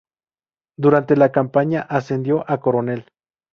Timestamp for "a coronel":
2.49-3.05